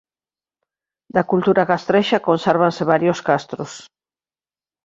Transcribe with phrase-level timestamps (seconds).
[1.15, 3.71] Da cultura castrexa consérvanse varios castros.